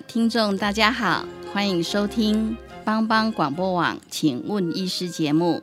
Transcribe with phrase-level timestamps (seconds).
[0.00, 5.62] 听众，大家好，欢迎收听帮帮广播网，请问医师节目。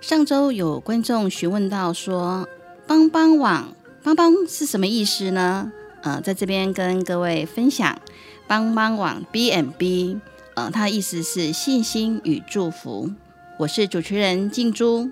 [0.00, 2.48] 上周有观众询问到说，
[2.86, 5.72] 帮帮网帮帮是什么意思呢？
[6.02, 7.98] 呃，在这边跟各位分享，
[8.46, 10.18] 帮帮网 B n B，
[10.54, 13.10] 呃，它的意思是信心与祝福。
[13.58, 15.10] 我是主持人静珠。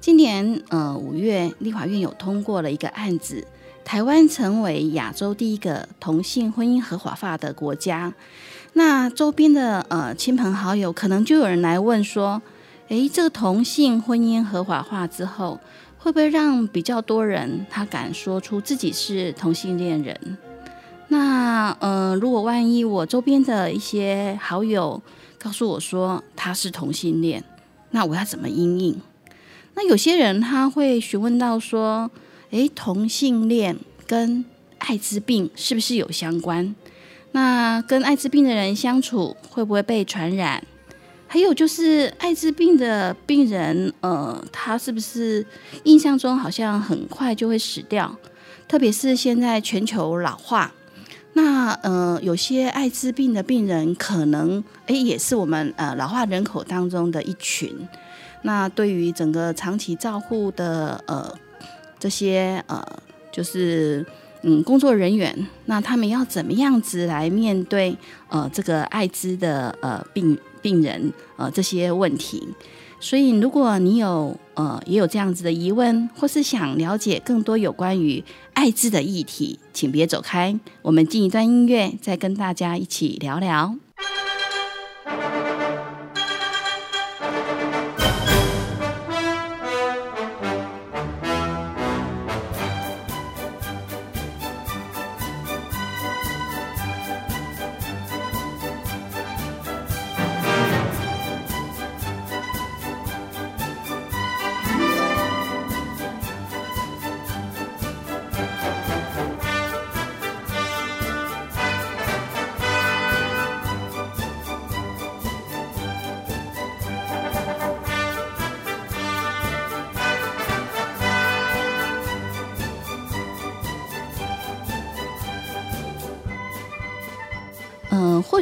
[0.00, 3.46] 今年呃五月，立法院有通过了一个案子。
[3.86, 8.12] 台湾成为亚洲第一个同性婚姻合法化的国家，
[8.72, 12.42] 那周边的呃亲朋好友可能就有人来问说：，
[12.88, 15.60] 诶，这个同性婚姻合法化之后，
[15.98, 20.36] 会不会让比较多人他敢说出自己是同性恋人？
[21.06, 25.00] 那呃，如果万一我周边的一些好友
[25.38, 27.44] 告诉我说他是同性恋，
[27.92, 29.00] 那我要怎么应应？
[29.74, 32.10] 那有些人他会询问到说。
[32.50, 34.44] 诶，同性恋跟
[34.78, 36.74] 艾滋病是不是有相关？
[37.32, 40.62] 那跟艾滋病的人相处会不会被传染？
[41.26, 45.44] 还有就是艾滋病的病人，呃，他是不是
[45.82, 48.16] 印象中好像很快就会死掉？
[48.68, 50.72] 特别是现在全球老化，
[51.32, 57.76] 那呃，有些艾滋病的病人可能诶，也是我们呃老化人口当中的一群。
[58.42, 61.36] 那对于整个长期照护的呃。
[61.98, 62.84] 这些呃，
[63.32, 64.04] 就是
[64.42, 67.96] 嗯，工作人员，那他们要怎么样子来面对
[68.28, 72.46] 呃这个艾滋的呃病病人呃这些问题？
[72.98, 78.22] 所以，如果你有呃也有这样子的疑问，或是想了解更多有关于
[78.54, 83.76] 艾滋的议题，请别走开，我们进一段音乐，再跟大家一起聊聊。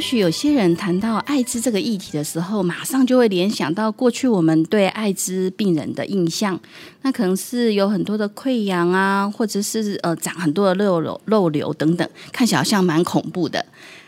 [0.05, 6.59] 许有些人谈到艾滋这个议题的时候，马上就会联想到过去我们对艾滋病人的印象，
[7.01, 13.65] 那可能是有很多的溃疡啊，或者是呃长很多的肉瘤、肉瘤等等，看起来像蛮恐怖的。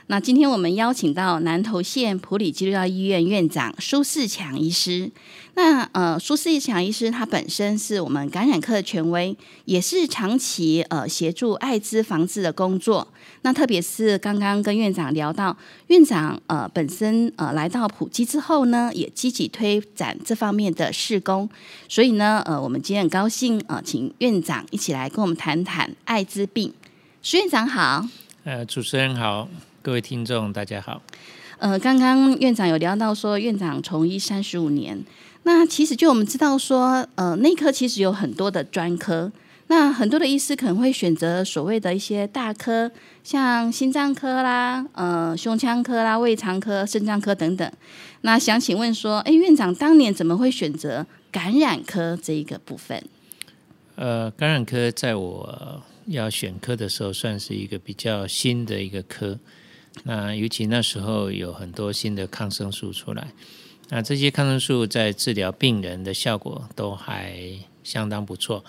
[0.09, 5.11] 那今天我们邀请到南投县普里基督教医院院长苏世强医师。
[5.55, 9.35] 那呃，苏世强医师他本身是我们感染科的权威，
[9.65, 13.05] 也是长期呃协助艾滋防治的工作。
[13.41, 15.55] 那特别是刚刚跟院长聊到，
[15.87, 21.49] 院长呃本身呃来到普基之后呢，也积极推展这方面的事工。
[21.89, 26.73] 所以呢，呃，我们今天很高兴呃，请院长一起来跟我们谈谈艾滋病。
[27.21, 28.07] 苏院长好，
[28.45, 29.49] 呃，主持人好。
[29.87, 31.01] 各位听众，大家好。
[31.59, 35.01] 呃，刚刚院长有聊到说，院长从医三十五年。
[35.43, 39.31] 那其实就我们知道说，呃，内科其实有很多的专科。
[39.67, 42.91] 那很多的医师可能会选择所谓的一些大科，
[43.23, 47.71] 像心脏科啦、呃，胸腔科啦、胃肠科、肾脏科等等。
[48.23, 53.01] 那想请问说，哎，院长当年怎么会选择感染科这一个部分？
[53.95, 59.39] 呃，感染科在我要选科的时候，算是一个比较新的一个科。
[60.03, 63.33] 那尤其那时候有很多新的抗生素出来，
[63.89, 67.39] 那这些抗生素在治疗病人的效果都还
[67.83, 68.63] 相当不错，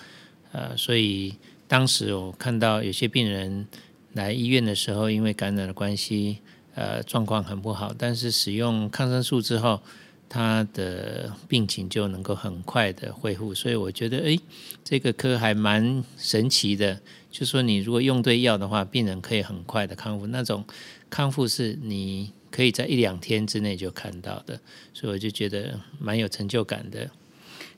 [0.53, 1.35] 呃，所以
[1.67, 3.67] 当时我看到有些病人
[4.13, 6.39] 来医院的时候，因为感染的关系，
[6.75, 9.81] 呃，状况很不好，但是使用抗生素之后，
[10.29, 14.41] 他的病情就能够很快的恢复，所以我觉得，诶，
[14.85, 20.65] 这个科还蛮神奇的，就说你如果用对药的话，病人可以很快的康复，那种。
[21.11, 24.61] 康复是你可以在一两天之内就看到的，
[24.93, 27.09] 所以我就觉得蛮有成就感的。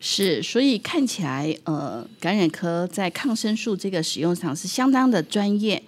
[0.00, 5.80] 是，所以看起来，呃，感染科在抗生素这个使用上是相当的专业。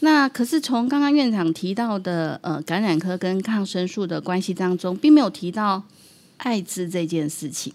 [0.00, 5.84] 那可是从刚刚院长提到的，呃，感染科跟抗生素的关系当中，并没有提到
[6.40, 7.72] 艾滋这件事情。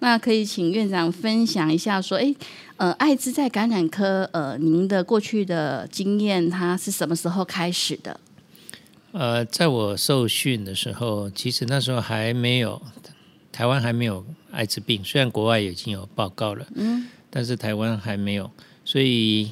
[0.00, 2.34] 那可以请院长分享一下，说，哎，
[2.76, 8.20] 呃，艾滋在感染科，呃，您的过去的经验，它是什么时候开始的？
[9.12, 12.82] 呃，在我受训的时候，其实那时候还没有。
[13.52, 18.50] 台湾还没有艾滋病，虽然国外已经有报告了，嗯，但是台湾还没有。
[18.84, 19.50] 所以，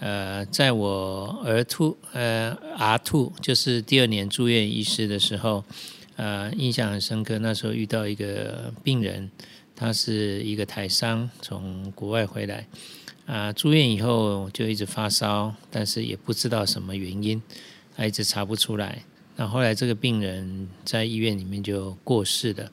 [0.00, 5.62] 呃，在我儿兔呃 R two 就是第二年住院医师的时候，
[6.16, 7.38] 呃，印象很深刻。
[7.38, 9.30] 那时候遇到一个病人，
[9.74, 12.66] 他是一个台商从国外回来，
[13.26, 17.42] 啊，住院以后就一直发烧，但是也不知道什么原因，
[17.96, 19.02] 他一直查不出来。
[19.36, 22.70] 那后来这个病人在医院里面就过世了。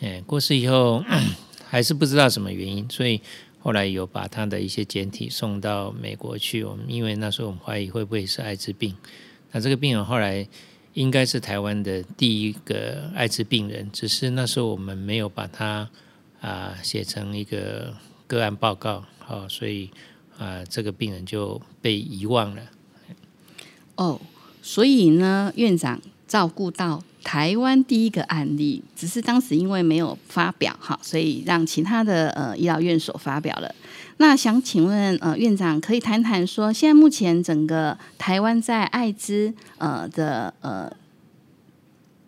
[0.00, 1.04] 哎，过世以后
[1.70, 3.20] 还是不知道什么原因，所以
[3.60, 6.64] 后来有把他的一些简体送到美国去。
[6.64, 8.96] 我们因为那时候我们怀疑会不会是艾滋病，
[9.52, 10.44] 那这个病人后来
[10.94, 15.88] 应该是台湾的第一个艾滋病人，只是那时候我们没有把他
[16.40, 17.94] 啊写成一个
[18.26, 19.90] 个案报告，好，所以
[20.38, 22.62] 啊这个病人就被遗忘了。
[23.96, 24.20] 哦，
[24.60, 27.02] 所以呢，院长照顾到。
[27.24, 33.72] 台湾第一个案例，只是当时因为没有发表哈，所以让其他的呃医疗院所发表了。
[34.22, 40.88] 那想请问呃院长，可以谈谈说，现在目前整个台湾在艾滋呃的呃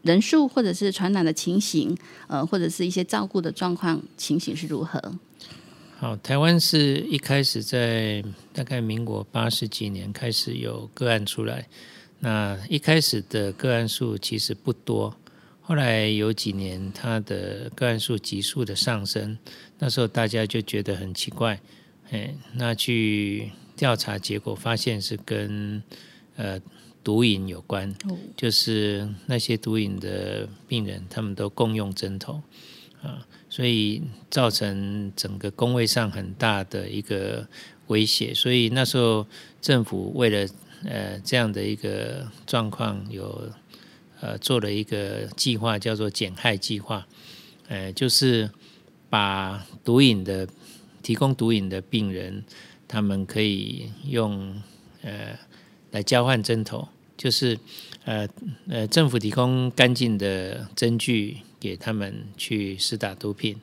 [0.02, 1.96] 人数，或者是传染的情形，
[2.26, 5.00] 呃或者是一些照顾的状况情形是如何？
[5.96, 11.64] 好，台湾是一开始在大概民国八十几年开始有个案出来。
[12.18, 15.14] 那一开始的个案数其实不多，
[15.62, 19.38] 后来有几年它的个案数急速的上升，
[19.78, 21.60] 那时候大家就觉得很奇怪，
[22.14, 25.82] 哎，那去调查结果发现是跟
[26.36, 26.60] 呃
[27.02, 27.92] 毒瘾有关，
[28.36, 32.40] 就是那些毒瘾的病人他们都共用针头
[33.02, 34.00] 啊，所以
[34.30, 37.48] 造成整个工位上很大的一个
[37.88, 39.26] 威胁，所以那时候
[39.60, 40.48] 政府为了
[40.84, 43.50] 呃，这样的一个状况有
[44.20, 47.08] 呃做了一个计划，叫做减害计划，
[47.66, 48.48] 呃，就是
[49.10, 50.46] 把毒瘾的
[51.04, 52.42] 提供毒瘾的病人，
[52.88, 54.60] 他们可以用
[55.02, 55.38] 呃
[55.92, 57.56] 来交换针头，就是
[58.04, 58.26] 呃
[58.68, 63.56] 呃政府提供干净的针具给他们去施打毒品，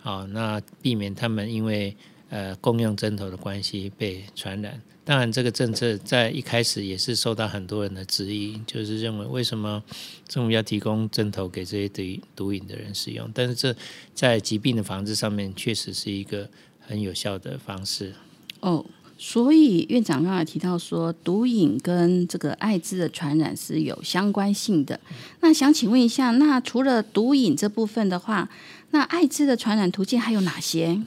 [0.00, 1.96] 好，那避免他们因为
[2.28, 4.82] 呃共用针头的关系被传染。
[5.02, 9.82] 当然，这个政策在一开始也是受到很多人的质疑，就是认为为什么
[10.28, 13.28] 政府要提供针头给这些毒毒瘾的人使用？
[13.34, 13.74] 但是这
[14.14, 16.48] 在疾病的防治上面确实是一个
[16.90, 18.12] 很有效的方式。
[18.58, 18.84] 哦，
[19.16, 24.98] 所以院长刚才提到说，毒瘾跟这个艾滋的传染是有相关性的。
[25.40, 28.50] 那想请问一下，那除了毒瘾这部分的话，
[28.90, 31.00] 那艾滋的传染途径还有哪些？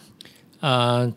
[0.62, 1.14] 呃。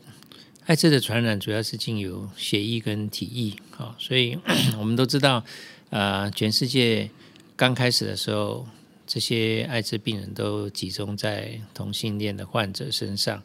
[0.67, 4.37] 艾滋的传染主要是经由血液跟体液，好，所以
[4.81, 5.45] 我们都知道，
[5.91, 7.09] 呃，全世界
[7.55, 8.67] 刚开始的时候，
[9.07, 13.41] 这些艾滋病人都集中在同性恋的患者身上，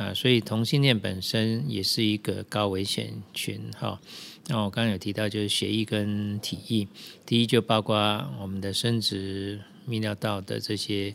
[0.00, 4.00] 啊，所以同性恋本身也是一个高危险群，哈。
[4.46, 6.88] 那我刚刚有提到，就是血液跟体液，
[7.26, 7.94] 第一就包括
[8.40, 11.14] 我们的生殖泌尿道的这些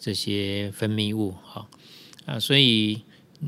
[0.00, 1.68] 这些分泌物，哈，
[2.26, 3.02] 啊，所以。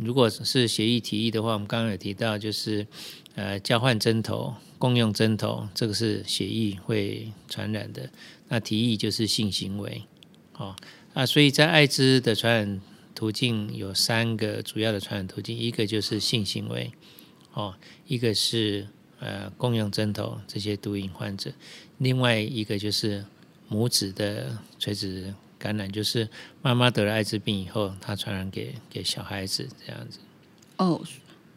[0.05, 2.87] 如果是协议提议的话，我们刚刚有提到，就是
[3.35, 8.11] 呃交换针头、共用针头，这个是协议会传染的。
[8.49, 10.03] 那提议就是性行为，
[10.59, 10.77] 哦
[11.15, 12.81] 啊，所以在艾滋的传染
[13.17, 16.93] 途径有三个主要的传染途径，一个就是性行为，
[17.55, 17.75] 哦，
[18.07, 18.87] 一个是
[19.19, 21.51] 呃共用针头这些毒瘾患者，
[21.99, 23.25] 另外一个就是
[23.69, 25.35] 母子的垂直。
[25.59, 26.29] 感染就是
[26.61, 30.19] 妈妈得了艾滋病以后，她传染给给小孩子这样子。
[30.77, 31.01] 哦，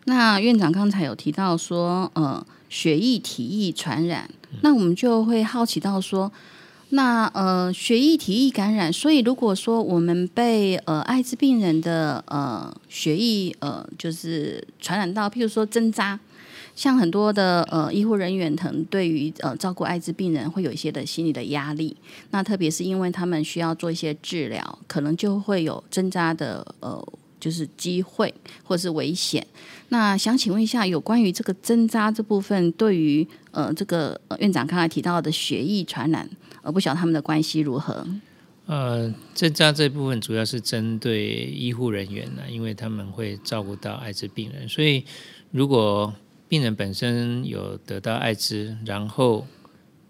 [0.06, 6.32] 那院长刚才有提到说，呃，血液体液传染，那我们就会好奇到说，
[6.90, 16.20] 那呃，血液体液感染，所以如果说我们被呃艾滋病人的呃血液呃就是传染到，譬如说针扎。
[16.76, 21.94] 像很多的呃医护人员，可能对于呃照顾艾滋病人会有一些的心理的压力。
[22.32, 27.06] 那特别是因为他们需要做一些治疗，可能就会有针扎的呃
[27.38, 29.46] 就是机会或是危险。
[29.90, 36.30] 那想请问一下，有关于这个针扎这部分，对于呃这个院长刚才提到的血液传染，
[36.62, 38.06] 而不晓得他们的关系如何？
[38.66, 45.04] 呃，针扎这部分主要是针对医护人员呢，因为他们会照顾到艾滋病人，所以
[45.50, 46.14] 如果
[46.48, 49.48] 病人本身有得到艾滋，然后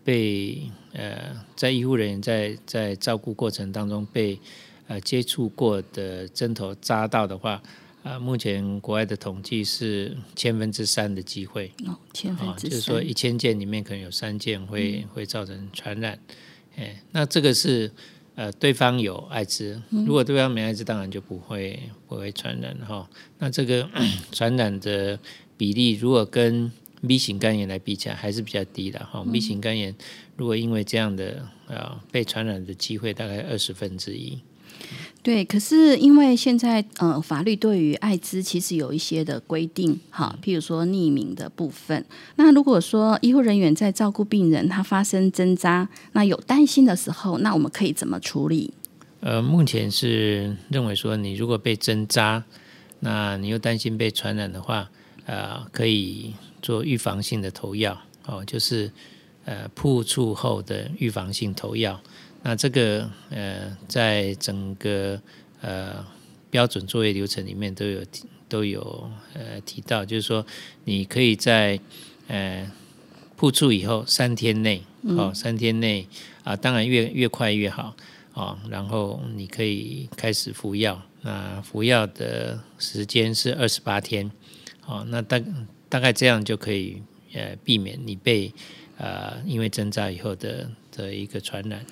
[0.04, 4.38] 被呃在医护人员在在照顾过程当中被
[4.88, 7.62] 呃接触过的针头扎到的话，
[8.04, 16.18] 啊，目前国外的统计是千分之三的机会，哦，千分啊，之就是说，一千件里面可能有三件会、会造成传染，
[16.78, 17.92] 哎，那这个是
[18.36, 21.78] 呃对方有艾滋，如果对方没艾滋，当然就不会
[22.08, 23.10] 不会传染哈。
[23.38, 23.90] 那这个
[24.32, 25.20] 传染的
[25.58, 26.72] 比例，如果跟
[27.06, 29.26] B 型肝炎来比起来，还是比较低的哈。
[29.32, 29.94] B 型肝炎
[30.36, 34.38] 如果因为这样的呃被传染的机会大概二十分之一，
[35.22, 42.04] 对，可是因为现在呃，法律对于艾滋其实有一些的规定，哈，譬如说匿名的部分。
[42.38, 48.74] 那如果说医护人员在照顾病人，他发生针扎，那有担心的时候，那我们可以怎么处理？
[49.20, 52.42] 呃，目前是认为说，你如果被针扎，
[53.02, 54.90] 那你又担心被传染的话，
[55.26, 58.90] 呃，可以做预防性的投药，哦，就是
[59.44, 62.00] 呃铺触后的预防性投药。
[62.44, 65.22] 那这个呃，在整个
[65.62, 66.06] 呃
[66.50, 70.46] 标准作业流程里面都有提都有呃提到，就是说
[70.86, 71.80] 你可以在
[72.28, 72.72] 呃
[73.36, 74.82] 铺出以后三天内，
[75.18, 76.08] 哦，三天内
[76.44, 77.96] 啊，当然越越快越好。
[78.36, 81.02] 哦，然后你可以开始服药。
[81.22, 84.32] 那服药的时间是二十八天。
[84.86, 85.42] 哦，那大
[85.90, 87.02] 大概这样就可以
[87.34, 88.54] 呃避免你被
[88.98, 91.86] 呃因为针扎以后的的一个传染。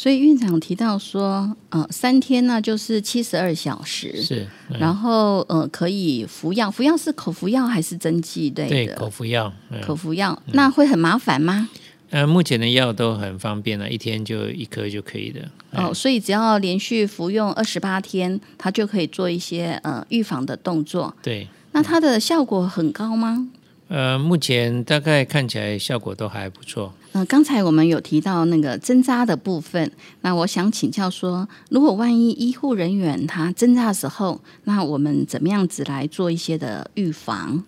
[0.00, 8.86] 所以院长提到说，呃，三天呢就是七十二小时，是，嗯然后呃可以服药，服药是口服药还是针剂类对？
[8.94, 9.52] 口服药。
[9.72, 11.68] 嗯口服药，那会很麻烦吗？
[12.10, 15.48] 呃，目前的药都很方便了，一天就一颗就可以了。
[15.72, 21.12] 哦，所以只要连续服用二十八天，它就可以做一些呃预防的动作。
[21.20, 23.48] 对，那它的效果很高吗？
[23.88, 26.94] 呃，目前大概看起来效果都还不错。
[27.26, 37.64] 刚才我们有提到那个针扎的部分，那我想请教说，如果万一医护人员他针扎的时候，那我们怎么样子来做一些的预防？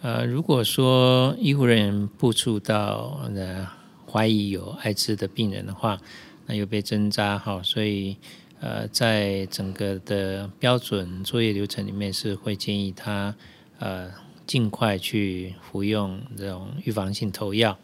[0.00, 3.66] 呃，如果说医护人员接触到呃
[4.10, 5.98] 怀疑有艾滋的病人的话，
[6.46, 8.16] 那又被针扎哈，所以
[8.60, 13.34] 呃，在整个的标准作业流程里面是会建议他
[13.78, 14.10] 呃
[14.46, 17.78] 尽快去服用这种预防性投药。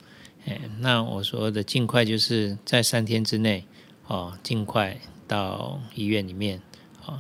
[0.81, 3.65] 那我说的尽快就是在三天之内
[4.07, 6.61] 哦，尽快到医院里面
[7.05, 7.19] 哦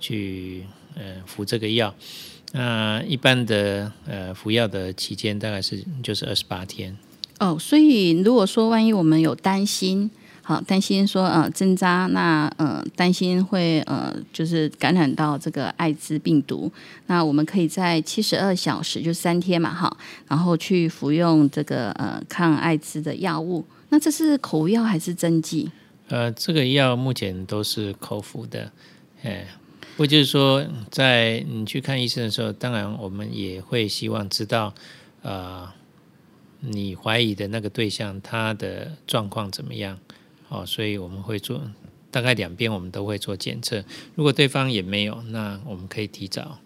[0.00, 0.64] 去
[0.94, 1.94] 呃服这个药。
[2.52, 6.96] 那一般的呃服药的期间大概是就是二十八天。
[7.38, 10.10] 哦，所以如果说万一我们有担心，
[10.48, 16.70] 好担心说呃针扎，那呃担心会呃就是感染到这个艾滋病毒，
[17.08, 19.96] 那我们可以在七十二小时就三天嘛哈，
[20.28, 23.64] 然后去服用这个呃抗艾滋的药物。
[23.88, 25.68] 那这是口服药还是针剂？
[26.06, 28.70] 呃，这个药目前都是口服的，
[29.24, 29.44] 哎，
[29.96, 34.72] 不就是说，在你去看医生的时候，当然我们也会希望知道，
[35.22, 35.68] 呃，
[36.60, 39.98] 你怀疑的那个对象他的状况怎么样，
[40.48, 41.60] 哦，所以我们会做
[42.10, 43.84] 大概两边我们都会做检测，
[44.14, 46.58] 如果对方也没有，那我们可以提早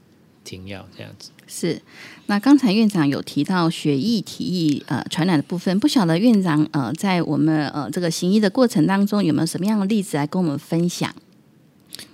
[0.45, 1.31] 停药这样子。
[1.47, 1.83] 是，
[2.27, 11.13] 那刚才院长有提到血液、体液呃传染的部分，不晓得院长呃在我们呃这个行医的过程当中有没有什么样的例子来跟我们分享？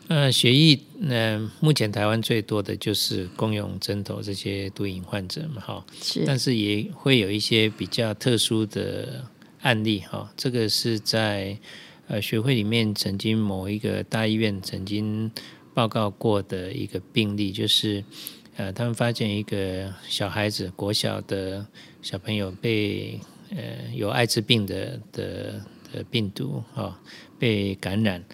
[0.09, 9.25] 呃，血液呃，目前台湾最多的就是公用针头这些毒瘾患者嘛，哈，是但是是也会有一些比较特殊的
[9.63, 11.59] 案例，哈，这个是在
[12.09, 15.31] 呃学会里面曾经某一个大医院曾经
[15.75, 18.05] 报告过的一个病例，就是
[18.57, 21.67] 呃，他们发现一个小孩子国小的
[22.01, 23.21] 小朋友被
[23.51, 27.01] 呃有艾滋病的的的病毒啊、
[27.39, 28.25] 被感染。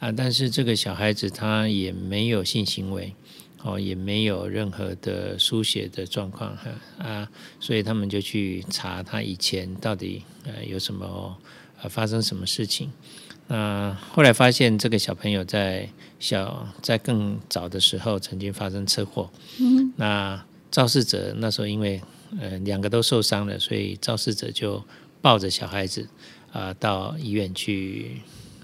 [0.00, 3.14] 啊，但是这个小孩子他也没有性行为，
[3.62, 11.36] 哦，也没有任何的输血的状况哈啊，所以他们就去查他以前到底呃有什么
[11.82, 12.90] 呃发生什么事情。
[13.48, 15.88] 那后来发现这个小朋友在
[16.18, 22.00] 小在更早的时候曾经发生车祸，嗯，那肇事者那时候因为
[22.40, 24.82] 呃两个都受伤了，所以肇事者就
[25.20, 26.08] 抱着小孩子
[26.52, 28.20] 啊、到医院去。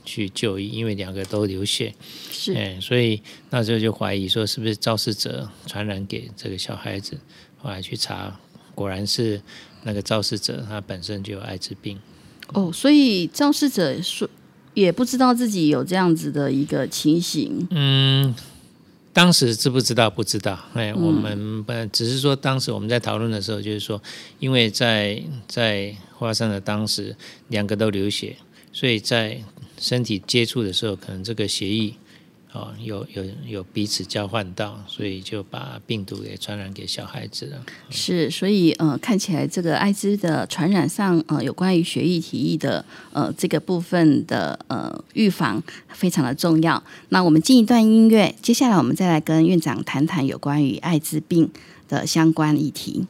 [0.06, 1.94] 去就医，因为两个都流血，
[2.30, 3.20] 是哎，所以
[3.50, 7.18] 那时候就怀疑说是不是肇事者传染给这个小孩子，
[7.58, 8.40] 后来去查，
[8.74, 9.42] 果然是
[9.82, 11.98] 那个肇事者他本身就有艾滋病。
[12.54, 14.30] 哦，所以肇事者说
[14.72, 17.66] 也不知道自己有这样子的一个情形。
[17.70, 18.32] 嗯，
[19.12, 20.08] 当时知不知道？
[20.08, 20.56] 不知道。
[20.74, 24.00] 哎，我们呃，只是说当时我们在讨论的时候，就是说，
[24.38, 27.16] 因为在在花生的当时
[27.48, 28.36] 两个都流血，
[28.72, 29.42] 所以在
[29.78, 31.94] 身体接触的时候，可能这个血液。
[32.52, 37.62] 哦，有有有彼此交换到，所以就把病毒给传染给小孩子了。
[37.90, 46.82] 是，所以呃，看起来这个艾滋的传染上，呃，有关于血液体液的呃这个部分的呃预防非常的重要。
[47.10, 51.50] 那我们进一段音乐，接下来我们再来跟院长谈谈有关于艾滋病
[51.88, 53.06] 的相关议题。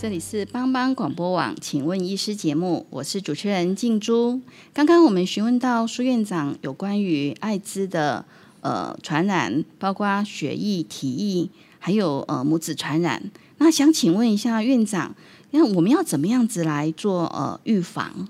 [0.00, 4.40] 这里是帮帮广播网，请问医师节目，我是主持人静珠。
[4.72, 8.24] 刚刚我们询问到苏院长有关于艾滋的
[8.62, 13.30] 呃传染，包括血液、体液，还有呃母子传染。
[13.58, 15.14] 那想请问一下院长，
[15.50, 18.26] 那我们要怎么样子来做呃预防？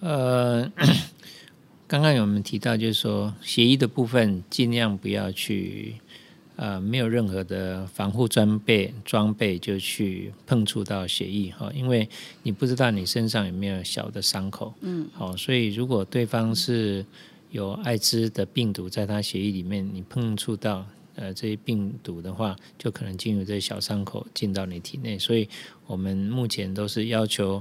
[0.00, 0.70] 呃，
[1.88, 5.94] 刚刚有我们提到，就是说血液的部分尽量不要去。
[6.56, 12.08] 呃，没有任何的防护装备，装备就去碰触到血液哈，因为
[12.44, 17.04] 你不知道你身上有没有小的伤口，嗯，好，所以如果对方是
[17.50, 20.86] 有艾滋的病毒在他血液里面，你碰触到
[21.16, 25.48] 呃这些病毒的话，就可能进入这些小伤口进到你体内，所以
[25.88, 27.60] 我们目前都是要求，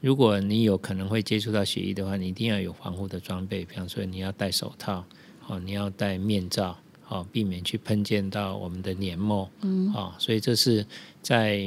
[0.00, 5.04] 如果你有可能会接触到血液的话，你一定要有防护的装备，比方说你要戴手套，
[5.46, 6.76] 哦，你要戴面罩。
[7.12, 10.86] 哦，避免去喷溅到我们的黏膜，嗯，哦，所以这是
[11.20, 11.60] 在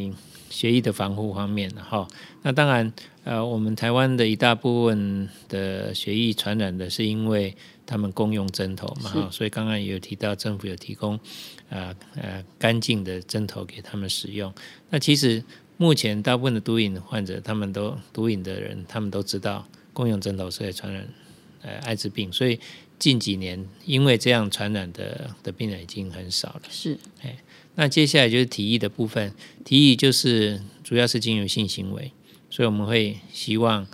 [0.49, 2.07] 血液的防护方面的哈。
[2.41, 2.91] 那当然，
[3.23, 7.55] 呃，我们台湾的一大部分的血液传染的是因为
[7.85, 11.19] 他们共用针头嘛，哈，所以刚刚也有提到政府有提供
[11.69, 14.51] 呃呃干净的针头给他们使用。
[14.89, 15.43] 那其实
[15.77, 21.07] 目前大部分的毒瘾患者，他们都毒瘾的人，他们都知道共用针头是会传染。
[21.61, 22.59] 呃，艾滋病，所以
[22.97, 26.61] 近几年因为这样传染的的病人已经很少了。
[26.69, 27.37] 是，哎
[27.77, 29.33] 那接下来就是提议的部分，
[29.65, 32.11] 提议就是主要是经由性行为，
[32.49, 33.85] 所以我们会希望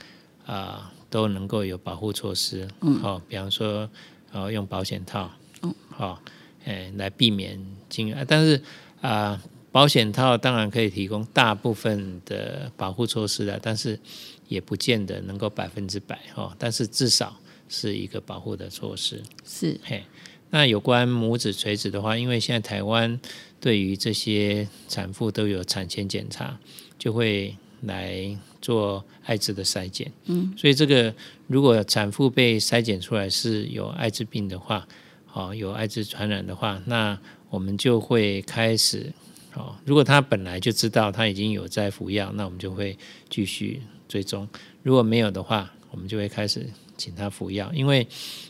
[0.46, 3.90] 啊、都能够有保护措施，嗯，好、比方说
[4.32, 5.32] 呃用保险套，
[5.64, 6.22] 嗯，好、
[6.66, 7.60] 哎来避免
[7.90, 8.62] 经啊，但是
[9.02, 14.00] 啊、保险套当然可以提供大部分的保护措施的，但是
[14.48, 17.36] 也不见得能够百分之百哈，但是至少
[17.72, 19.24] 是一个保护的措施。
[19.46, 20.04] 是，嘿，
[20.50, 23.18] 那有关母子垂直的话，因为现在台湾
[23.62, 26.60] 对于这些产妇都有产前检查，
[27.00, 30.12] 就会来做艾滋的筛检。
[30.26, 31.16] 嗯，所以这个
[31.48, 34.86] 如果产妇被筛检出来是有艾滋病的话，
[35.32, 37.18] 哦，有艾滋传染的话，那
[37.50, 39.14] 我们就会开始。
[39.54, 42.98] 哦，如果他本来就知道他已经有在服药，那我们就会
[43.30, 44.48] 继续追踪；
[44.82, 46.66] 如果没有的话，我们就会开始
[46.98, 47.72] 请他服药。
[47.74, 48.08] 因为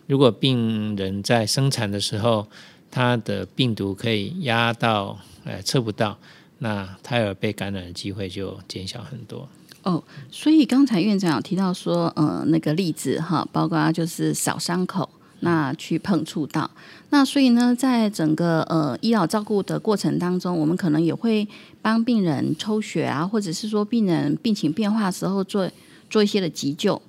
[0.08, 2.48] 如果病人在生产的时候，
[2.90, 6.18] 他的病毒可以压到呃测不到，
[6.60, 9.48] 那胎儿被感染的机会就减小很多。
[9.84, 16.70] 哦，所以刚才院长有提到说，呃，那个例子哈，包括就是扫伤口，那去碰触到，
[17.10, 21.48] 那所以呢，在整个呃医疗照顾的过程当中，我们可能也会
[21.82, 25.68] 帮病人抽血啊，或者是说病人病情变化的时候做
[26.12, 27.02] 做一些的急救。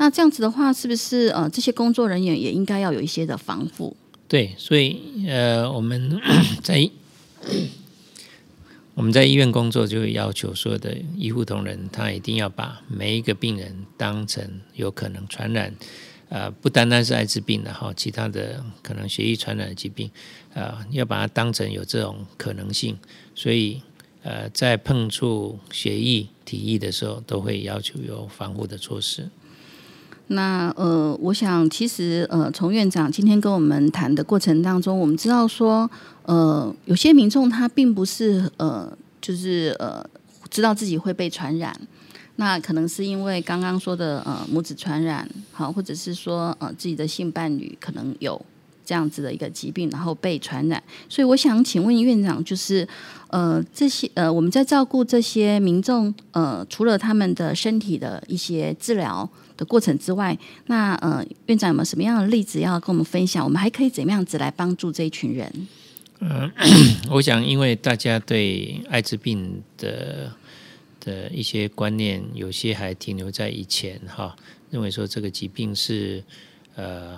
[0.00, 3.94] 那这样子的话，是不是呃这些工作人员也应该要有一些的防护？
[4.26, 6.18] 对，所以呃我们
[6.64, 6.90] 在
[8.94, 14.42] 我们在医院工作，就会要求所有的医护同仁，他一定要把每一个病人当成
[14.74, 15.74] 有可能传染，
[16.30, 20.10] 呃，不单单是艾滋病的哈，其他的可能血液传染的疾病，
[20.54, 22.96] 呃，要把它当成有这种可能性，
[23.34, 23.82] 所以
[24.22, 29.28] 呃，在碰触血液、体液的时候，都会要求有防护的措施。
[30.32, 35.90] 那呃，我想其实呃，从院长今天跟我们谈的过程当中，我们知道说，
[36.22, 40.04] 呃，有些民众他并不是呃，就是呃，
[40.48, 41.76] 知道自己会被传染，
[42.36, 48.40] 那可能是因为刚刚说的呃母子传染，好，或者是说呃自己的性伴侣可能有
[48.90, 50.82] 这样子的一个疾病，然后被传染。
[51.08, 52.84] 所以我想请问院长，就是
[53.28, 63.44] 呃这些呃我们在照顾这些民众，呃除了他们的身体的一些治疗的过程之外，那呃院长有没有什么样的例子要跟我们分享？
[63.44, 65.68] 我们还可以怎么样子来帮助这一群人？
[66.18, 66.50] 嗯
[67.08, 70.32] 我想，因为大家对艾滋病的
[70.98, 74.34] 的一些观念，有些还停留在以前哈，
[74.70, 76.22] 认为说这个疾病是
[76.74, 77.16] 呃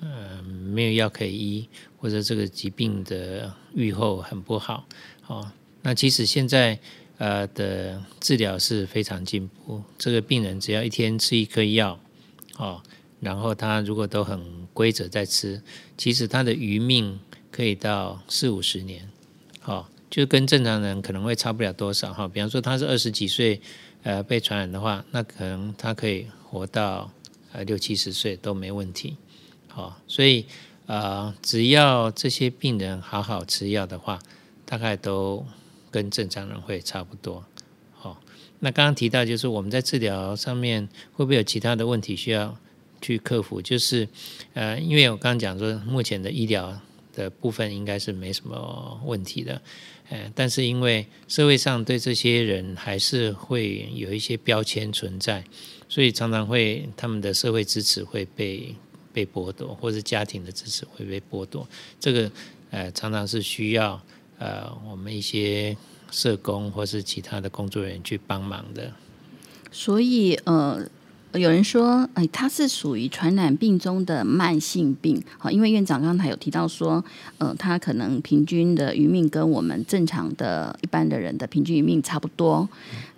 [0.00, 4.86] 呃没有药可以医，或者这个疾病的预后很不好。
[5.26, 5.50] 哦，
[5.82, 6.78] 那其实现在
[7.18, 11.98] 呃的治疗是非常进步，这个病人只要一天吃一颗药，
[12.56, 12.82] 哦，
[13.20, 15.60] 然后他如果都很规则在吃，
[15.96, 17.18] 其实他的余命
[17.50, 19.08] 可以到四五十年，
[19.60, 22.28] 好、就跟正常人可能会差不了多少哈。
[22.28, 23.60] 比方说他是二十几岁，
[24.04, 27.10] 呃，被传染的话，那可能他可以活到
[27.52, 29.16] 呃六七十岁都没问题。
[29.78, 30.44] 好、所以
[30.86, 34.18] 呃，只要这些病人好好吃药的话，
[34.64, 35.46] 大概都
[35.88, 37.44] 跟正常人会差不多。
[37.92, 38.20] 好、
[38.58, 42.58] 那刚刚提到就是我们在治疗上面会不会有其他的问题需要
[43.00, 43.62] 去克服？
[43.62, 44.08] 就是
[44.54, 46.76] 呃，因为我刚刚讲说目前的医疗
[47.12, 49.62] 的部分应该是没什么问题的，
[50.08, 55.44] 呃，但是因为社会上对这些人还是会有一些标签存在，
[55.88, 58.74] 所以常常会他们的社会支持会被
[59.12, 61.66] 被剥夺，或者家庭的支持会被剥夺。
[61.98, 62.30] 这个
[62.70, 64.00] 呃，常常是需要
[64.38, 65.76] 呃我们一些
[66.10, 68.92] 社工或是其他的工作人员去帮忙的。
[69.70, 70.80] 所以呃，
[71.34, 75.22] 有人说，哎，它是属于传染病中的慢性病。
[75.36, 77.04] 好，因为院长刚才有提到说，
[77.36, 82.66] 呃，他可能平均的余命跟我们正常的一般的人的平均余命差不多。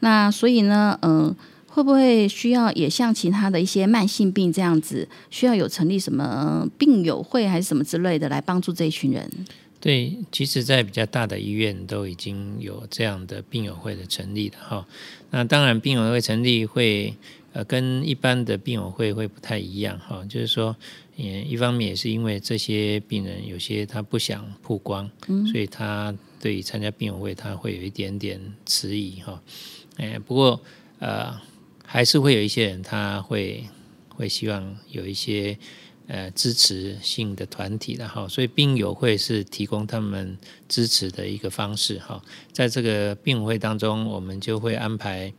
[0.01, 1.35] 那所以呢，嗯、
[1.71, 9.31] 会不会需要也像其他的一些慢性病这样子，需要有成立什么病友会还是什么之类的来帮助这一群人？
[9.81, 14.87] 对，其实，在比较大的医院都已经有这样的病友会的成立了哈。
[15.31, 17.15] 那当然，病友会成立会
[17.55, 20.77] 呃跟一般的病友会会不太一样哈，就是说，
[21.17, 29.41] 也一方面也是因为这些病人有些他不想曝光，嗯所以他对于参加病友会他会有一点点迟疑哈。
[29.97, 30.61] 哎，不过
[30.99, 31.35] 呃，
[31.93, 33.65] 还是会有一些人他会
[34.09, 35.59] 会希望有一些。
[36.13, 40.37] 呃，支持性的团体的哈，所以病友会是提供他们
[40.69, 42.21] 支持的一个方式哈。
[42.53, 45.33] 在这个病会当中，我们就会安排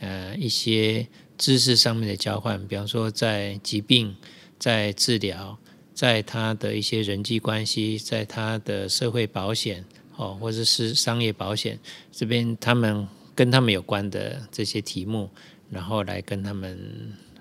[0.00, 1.06] 呃一些
[1.38, 4.16] 知识上面的交换，比方说在疾病、
[4.58, 5.56] 在治疗、
[5.94, 9.84] 在他的一些人际关系，在他的社会保险
[10.16, 11.78] 哦，或者是商业保险
[12.10, 15.30] 这边，他们跟他们有关的这些题目，
[15.70, 16.78] 然后来跟他们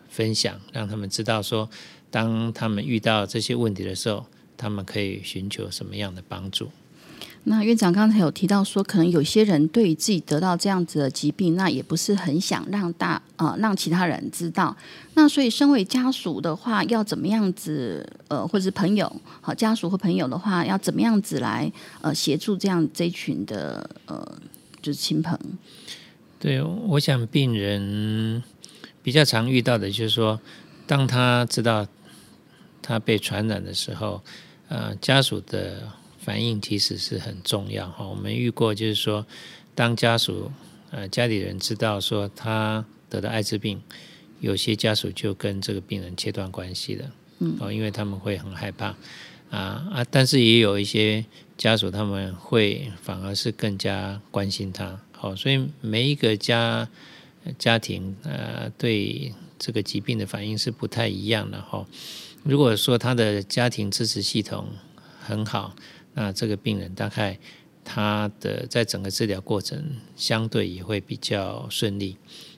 [0.09, 1.69] 分享，让他们知道说，
[2.09, 4.25] 当他们遇到这些问题的时候，
[4.57, 6.69] 他们可以寻求什么样的帮助。
[7.47, 14.75] 那院长刚才有提到说，可能有些人对于自己得到这样子的疾病，那也不是很想让大呃让其他人知道。
[15.13, 24.39] 那所以，身为家属的话，要怎么样子呃，或者是朋友好家属或朋友的话，要怎么样子来呃协助这样这一群的呃
[24.81, 25.37] 就是亲朋？
[26.45, 28.43] 对，我想病人
[29.01, 30.39] 比较常遇到的就是说，
[30.85, 31.87] 当他知道
[32.83, 34.21] 他被传染的时候，
[34.67, 35.91] 呃，家属的。
[36.19, 38.03] 反应其实是很重要哈。
[38.07, 39.23] 我们遇过，就是说，
[39.75, 40.51] 当家属
[40.89, 43.79] 呃家里人知道说他得了艾滋病，
[44.39, 48.87] 有些家属就跟这个病人切断关系了，嗯，哦，因为他们会很害怕
[49.51, 51.23] 啊啊，但是也有一些
[51.59, 56.87] 家属他们会反而是更加关心他，好，所以每一个家
[57.57, 61.85] 家庭呃对这个疾病的反应是不太一样的哈。
[62.43, 64.67] 如果说他的家庭支持系统
[65.19, 65.75] 很好。
[66.17, 67.37] 那这个病人大概
[67.83, 72.15] 他的在整个治疗过程相对也会比较顺利。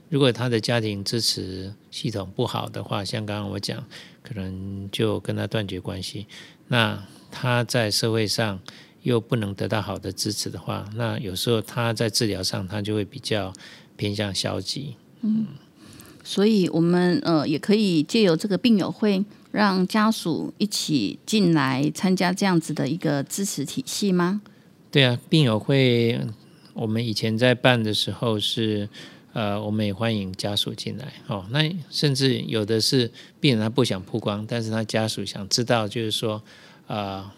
[0.09, 3.83] 如果他的家庭支持系统不好的话，像刚刚我讲，
[4.21, 6.27] 可能就跟他断绝关系。
[6.67, 8.59] 那他在社会上
[9.07, 13.53] 又不能得到好的支持的话，那有时候他在治疗上他就会比较
[13.95, 14.95] 偏向消极。
[15.21, 15.47] 嗯，
[16.23, 19.23] 所以我们呃也可以借由这个病友会。
[19.49, 24.41] 让家属一起进来参加这样子的一个支持体系吗？
[24.91, 26.19] 对啊，病友会
[26.73, 28.87] 我们以前在办的时候是
[29.33, 31.43] 呃，我们也欢迎家属进来哦。
[31.49, 36.43] 那甚至有的是病人他不想曝光，但是他家属想知道，就是说
[36.85, 37.33] 啊，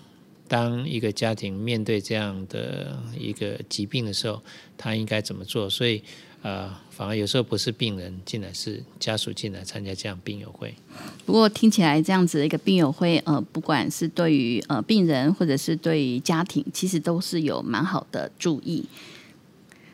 [0.49, 4.41] 当一个家庭面对这样的一个疾病的时候，
[4.77, 5.69] 他应该怎么做？
[5.69, 6.03] 所以。
[6.41, 10.73] 呃，反而有时候不是病人进来，是家属进来参加这样病友会。
[11.25, 18.85] 不过听起来这样子的一个病友会，呃，不管是对于呃病人或者是对于家庭，其实都是有蛮好的注意。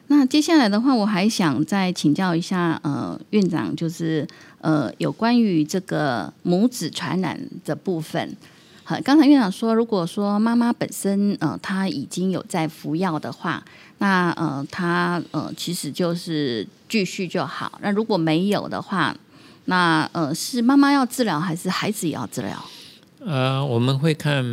[0.06, 4.28] 那接下来的话，我还想再请教一下呃院长，就是
[4.62, 8.38] 呃有关于这个母子传染的部分。
[8.88, 13.62] 好，刚才院长说，如果说妈妈本身呃她已经有在服药的话。
[13.98, 17.80] 那呃，她呃，其实就是继续就好。
[17.82, 19.15] 那如果没有的话，
[19.65, 22.65] 那呃，是妈妈要治疗还是孩子也要治疗？
[23.26, 24.43] 呃，我们会看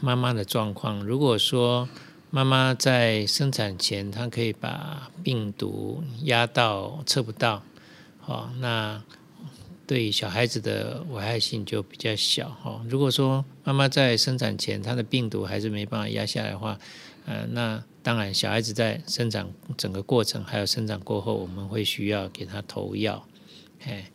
[0.00, 1.06] 妈妈的状况。
[1.06, 1.88] 如果说
[2.30, 7.62] 妈妈在生产前，她可以把病毒压到测不到，
[8.18, 9.00] 好，那
[9.90, 12.48] 对小孩子的危害性就比较小。
[12.48, 16.78] 哈，如果说妈妈在生产前，她的病毒还是没办法压下来的话，
[17.26, 23.26] 呃，那当然，小孩子在生长整个过程，还有生长过后，我们会需要给他投药。
[23.80, 24.08] 哎，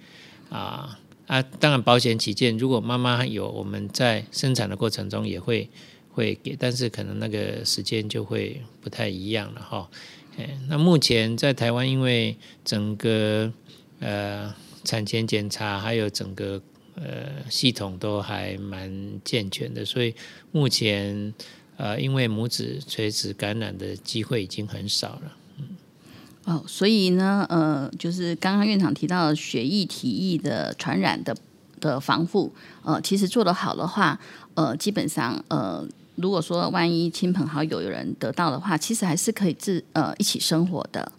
[0.50, 5.70] 啊啊，当然保险起见，如果妈妈有，我们在生产的过程中也会
[6.10, 9.90] 会给，但是可能那个时间就会不太一样了哈。
[10.38, 13.52] 哎，那目前在台湾，因为整个
[14.00, 14.56] 呃
[14.86, 16.62] 产前检查还有整个
[16.96, 17.04] 呃
[17.50, 20.14] 系统都还蛮健全的，所以
[20.52, 21.34] 目前。
[21.78, 25.66] 呃，因为母子垂直感染的机会已经很少了，嗯，
[26.46, 31.36] 哦，所以呢，呃，就是刚刚院长提到血液、体液的传染的
[31.82, 34.18] 的防护，呃，其实做得好的话，
[34.54, 41.12] 呃，基本上，呃，如果说万一亲朋好友有人得到的话，其实还是可以自呃一起生活的。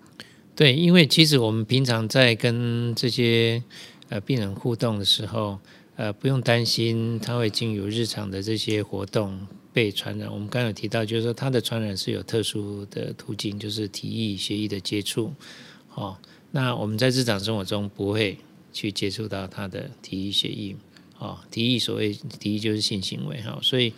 [0.56, 3.62] 对，因为其实我们平常在跟这些
[4.08, 5.60] 呃病人互动的时候，
[5.94, 9.46] 呃，不用担心他会进入日常的这些活动。
[9.76, 15.34] 被传染，我们刚刚有提到，就是说他的传染是有特殊的途径，就是体液、血液的接触。
[15.94, 16.16] 哦，
[16.50, 18.38] 那我们在日常生活中不会
[18.72, 20.74] 去接触到他的体液、血液。
[21.18, 23.92] 哦，体液所谓体液就是性行为哈，所以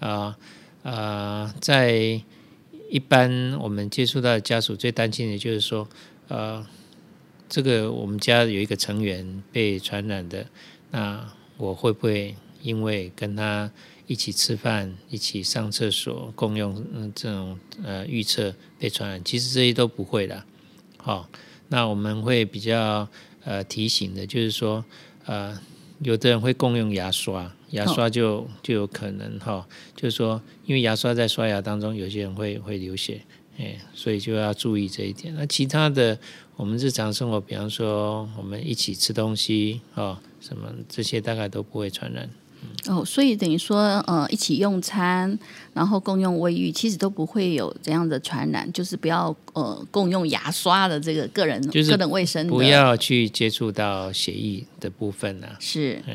[0.00, 0.36] 啊
[0.82, 2.20] 啊，在
[2.90, 5.88] 一般我们接触到的家属最担心的就是说，
[6.28, 6.66] 呃，
[7.48, 10.46] 这个我们家有一个成员被传染的，
[10.90, 13.70] 那我会不会因为跟他
[14.08, 20.44] 一起吃饭，一起上厕所，共用嗯这种呃预测被传染，其实这些都不会的。
[20.96, 21.28] 好，
[21.68, 23.08] 那我们会比较
[23.44, 24.84] 呃提醒的，就是说
[25.26, 25.56] 呃
[26.02, 33.20] 有的人会共用牙刷，牙刷就就有可能哈，就是说因为牙刷在刷牙当中，有些人会会流血，
[33.58, 35.34] 哎，所以就要注意这一点。
[35.34, 36.18] 那其他的
[36.56, 42.28] 我们日常生活，比方说我们一起吃东西啊，什么这些大概都不会传染。
[42.86, 45.38] 哦，所以等于说，呃，一起用餐，
[45.74, 55.56] 然后共用卫浴，其实都不会有这样的传染，就是不要呃共用牙刷的这个个人就是个人卫生，不要去接触到血液的部分啊。
[55.60, 56.14] 是嗯，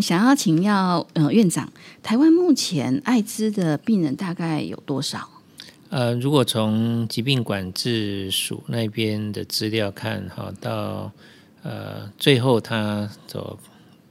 [0.00, 5.28] 想要请教呃院长，台湾目前艾滋的病人大概有多少？
[5.88, 11.10] 呃，如果从疾病管制署那边的资料看，哈，到
[11.62, 13.58] 呃最后他所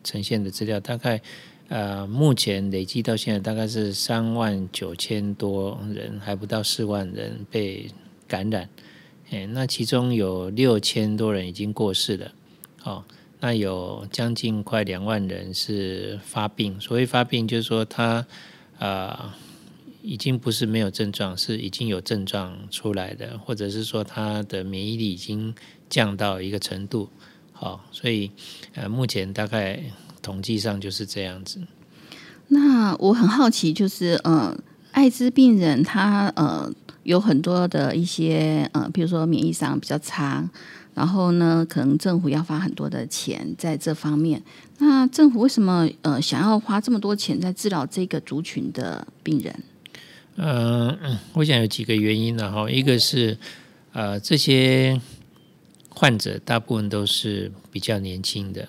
[0.03, 1.21] 呈现的资料，大概
[1.69, 7.89] 呃目前累计到现在大概是三万九千多人，还不到四万人被
[8.27, 8.67] 感染。
[9.31, 12.31] 哎，那其中有六千多人已经过世了，
[12.83, 13.03] 哦，
[13.39, 16.79] 那有将近快两万人是发病。
[16.79, 18.25] 所谓发病，就是说他
[18.77, 19.35] 啊。
[20.01, 25.53] 已经不是没有症状，是已经有症状出来的，或者是说他的免疫力已经
[25.89, 27.09] 降到一个程度，
[27.51, 28.31] 好，所以
[28.75, 29.77] 呃，目前大概
[30.21, 31.59] 统计上就是这样子。
[32.47, 34.57] 那我很好奇，就是呃，
[34.93, 36.71] 艾滋病人他呃
[37.03, 40.49] 有很多的一些呃，比如说免疫上比较差，
[40.99, 44.43] 然后呢，可能政府要花很多的钱在这方面。
[44.79, 49.63] 那政府为什么呃想要花这么多钱在治疗这个族群的病人？
[50.35, 53.37] 嗯、呃，我想有几个原因呢哈，一个是
[53.93, 54.99] 呃这些
[55.89, 58.67] 患者大部分都是比较年轻的，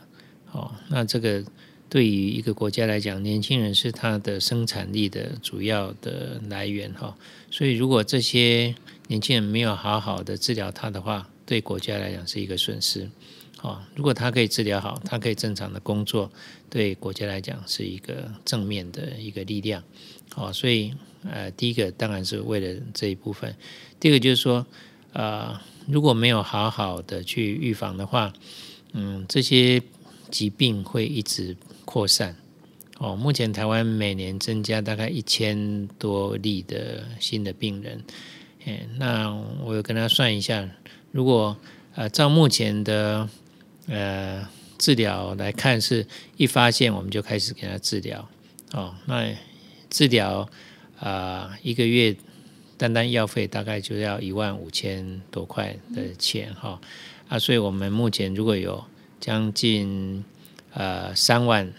[0.52, 1.42] 哦，那这个
[1.88, 7.12] 对于一个国家来讲，年轻人是它的生产力的主要的来源哈，
[7.50, 8.72] 所以如果这些
[9.08, 13.10] 年轻人没有好好的治疗他的话，对国家来讲是一个损失。
[13.60, 16.30] 哦，如果他可以治疗好，他可以正常的工作，
[16.70, 19.82] 对国家来讲是一个正面的一个力量。
[20.36, 20.94] 哦，所以
[21.28, 23.52] 呃，第一个当然是为了这一部分，
[23.98, 24.64] 第二个就是说，
[25.12, 28.32] 呃，如果没有好好的去预防的话，
[28.92, 29.82] 嗯，这些
[30.30, 32.36] 疾病会一直扩散。
[32.98, 38.04] 哦，目前台湾每年增加大概一千多例的新的病人。
[38.66, 40.68] 嗯，那我有跟他算一下，
[41.10, 41.56] 如果
[41.94, 43.28] 呃照目前的
[43.86, 44.48] 呃
[44.78, 46.06] 治疗来看，是
[46.36, 48.28] 一发现我们就开始给他治疗。
[48.72, 49.34] 哦，那
[49.90, 50.48] 治疗
[50.98, 52.16] 啊、呃、一个月
[52.78, 56.80] 单单药费大概就要一万五千多块的钱哈、哦、
[57.28, 58.84] 啊，所以我们目前如果有
[59.18, 60.24] 将近
[60.72, 61.72] 呃三万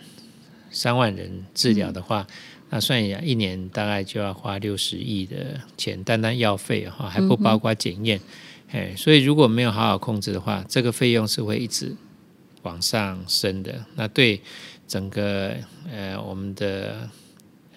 [0.70, 2.28] 三万人治疗的话，
[2.70, 8.20] 那算一下，一年大概就要花六十亿的钱，单单药费哈，还不包括检验。
[8.72, 11.96] 哎，所以如果没有好好控制的话，这个费用是会一直
[12.62, 13.86] 往上升的。
[13.96, 14.42] 那对
[14.88, 15.54] 整个
[15.92, 17.10] 呃我们的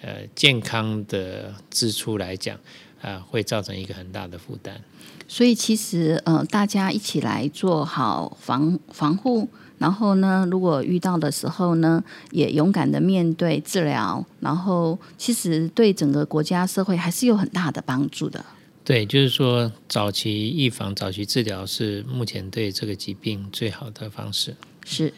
[0.01, 2.57] 呃健康的支出来讲，
[3.01, 4.79] 啊，会造成一个很大的负担。
[5.27, 9.49] 所以其实呃，大家一起来做好防防护。
[9.77, 18.45] 然后呢，如果遇到的时候呢，也勇敢的面对治疗，然后其实对整个国家社会还是有很大的帮助的。
[18.85, 24.55] 对，就是说早期预防、早期治疗是目前对这个疾病最好的方式。
[24.85, 25.11] 是，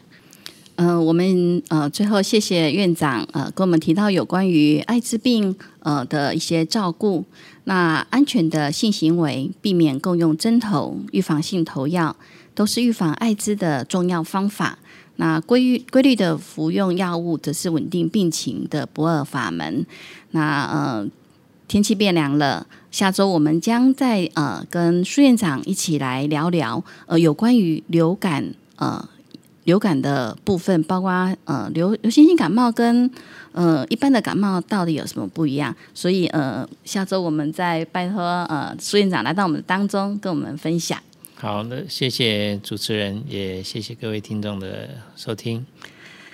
[0.76, 7.24] 嗯，我们呃最后谢谢院长呃跟我们提到有关于艾滋病呃的一些照顾，
[7.64, 12.16] 那安全的性行为，避免共用针头，预防性投药。
[12.54, 14.80] 都是预防艾滋的重要方法。
[15.14, 19.86] 那规律规律的服用药物，则是稳定病情的不二法门。
[20.32, 21.08] 那呃，
[21.68, 29.06] 天气变凉了，下周我们将在呃跟苏院长一起来聊聊呃有关于流感呃
[29.64, 31.12] 流感的部分，包括
[31.44, 33.10] 呃流流行性感冒跟
[33.52, 35.76] 呃一般的感冒到底有什么不一样。
[35.92, 40.98] 所以呃，下周我们再拜托呃苏院长来到我们当中，跟我们分享。
[41.34, 45.66] 好的，谢谢主持人，也谢谢各位听众的收听。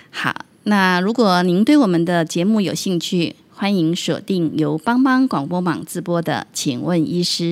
[0.09, 0.33] 好，
[0.63, 7.43] 那如果您对我们的节目有兴趣，欢迎锁定由帮帮广播网直播的《请问医师》。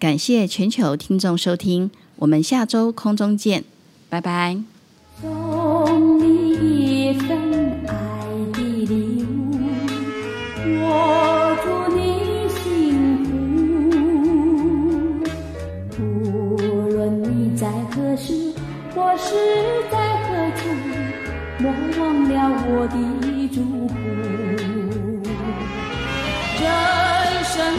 [0.00, 3.62] 感谢全球听众收听，我们下周空中见，
[4.08, 4.58] 拜拜。
[5.22, 6.50] 送你
[7.10, 7.38] 一份
[7.86, 9.60] 爱的礼物，
[10.82, 12.02] 我祝你。
[12.48, 13.24] 幸
[15.88, 16.02] 福。
[16.56, 18.52] 无论你在何时，
[18.92, 19.36] 或是
[19.88, 20.62] 在何处，
[21.60, 22.32] 莫忘了
[22.66, 22.96] 我的
[23.54, 23.94] 祝福。